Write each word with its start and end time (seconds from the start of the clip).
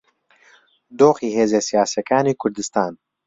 دۆخی 0.99 1.35
هێزە 1.37 1.61
سیاسییەکانی 1.69 2.37
کوردستان 2.41 2.91